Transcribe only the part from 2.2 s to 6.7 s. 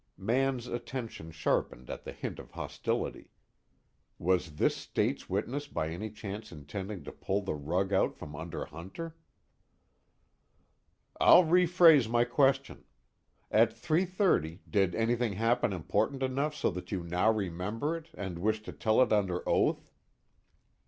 of hostility. Was this State's witness by any chance